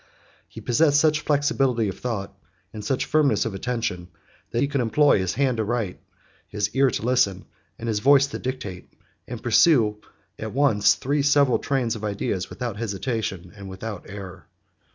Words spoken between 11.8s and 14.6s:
of ideas without hesitation, and without error.